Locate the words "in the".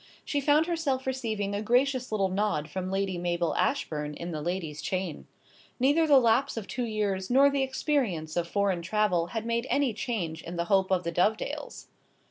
4.15-4.41, 10.41-10.65